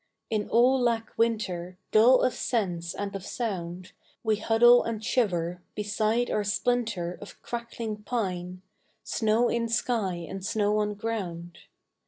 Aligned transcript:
In 0.31 0.49
all 0.49 0.81
lack 0.81 1.15
Winter, 1.15 1.77
Dull 1.91 2.21
of 2.23 2.33
sense 2.33 2.95
and 2.95 3.15
of 3.15 3.23
sound, 3.23 3.91
We 4.23 4.37
huddle 4.37 4.83
and 4.83 5.05
shiver 5.05 5.61
Beside 5.75 6.31
our 6.31 6.43
splinter 6.43 7.19
Of 7.21 7.39
crackling 7.43 7.97
pine, 7.97 8.63
Snow 9.03 9.47
in 9.47 9.69
sky 9.69 10.25
and 10.27 10.43
snow 10.43 10.79
on 10.79 10.95
ground. 10.95 11.59